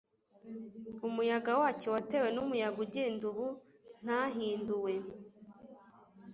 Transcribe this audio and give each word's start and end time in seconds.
Umuyaga 1.07 1.51
wacyo 1.61 1.87
watewe 1.95 2.27
numuyaga 2.31 2.77
ugenda 2.85 3.23
ubu 3.31 3.47
ntahinduwe 4.03 4.93